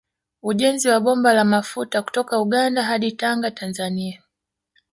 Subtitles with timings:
[0.41, 4.23] Ujenzi wa bomba la mafuta kutoka Uganda hadi Tanga Tanzania